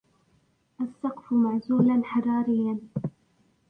السقف 0.81 1.33
معزول 1.33 2.01
حرارياً. 2.05 2.79